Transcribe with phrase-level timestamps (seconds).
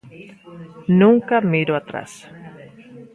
[0.99, 2.11] _Nunca miro atrás.